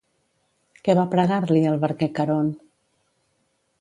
Què 0.87 0.95
va 1.01 1.03
pregar-li 1.11 1.61
al 1.73 1.77
barquer 1.85 2.09
Caront? 2.21 2.51